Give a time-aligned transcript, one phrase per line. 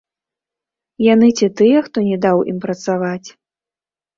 [1.13, 3.27] Яны ці тыя, хто не даў ім працаваць?